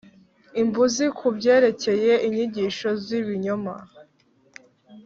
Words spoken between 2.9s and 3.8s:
z’ibinyoma